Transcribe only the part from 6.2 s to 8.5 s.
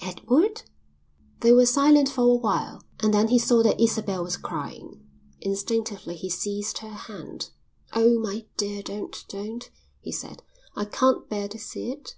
seized her hand. "Oh, my